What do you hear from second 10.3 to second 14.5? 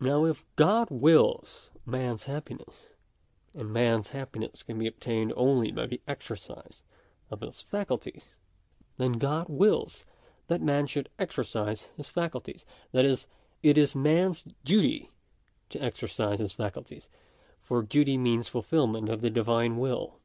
that man should exercise his faculties; that is, it is man's